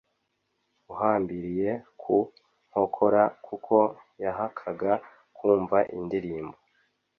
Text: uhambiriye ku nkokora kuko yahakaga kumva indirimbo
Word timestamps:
uhambiriye 0.91 1.69
ku 2.01 2.15
nkokora 2.67 3.23
kuko 3.45 3.75
yahakaga 4.23 4.91
kumva 5.37 5.77
indirimbo 5.97 6.57